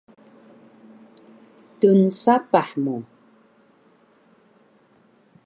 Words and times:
Tnsapah 1.79 2.69
mu 2.83 2.95